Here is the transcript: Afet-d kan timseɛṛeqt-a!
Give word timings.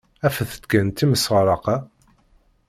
Afet-d 0.27 0.63
kan 0.71 0.87
timseɛṛeqt-a! 0.97 1.75